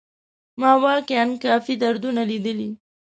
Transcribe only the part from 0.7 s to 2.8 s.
واقيعا کافي دردونه ليدلي.